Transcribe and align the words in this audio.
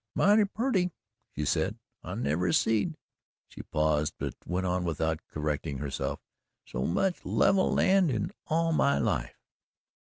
"It's 0.09 0.15
mighty 0.15 0.45
purty," 0.45 0.91
she 1.35 1.45
said, 1.45 1.77
"I 2.03 2.15
never 2.15 2.51
seed" 2.51 2.97
she 3.49 3.61
paused, 3.61 4.15
but 4.17 4.33
went 4.47 4.65
on 4.65 4.83
without 4.83 5.19
correcting 5.27 5.77
herself 5.77 6.19
"so 6.65 6.87
much 6.87 7.23
level 7.23 7.71
land 7.71 8.09
in 8.09 8.31
all 8.47 8.71
my 8.73 8.97
life." 8.97 9.37